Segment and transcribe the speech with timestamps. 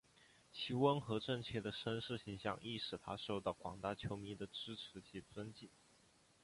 [0.51, 5.69] 其温和正气的绅士形象亦使他受到广大球迷的支持及尊敬。